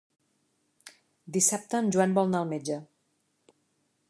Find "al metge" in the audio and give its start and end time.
2.43-2.83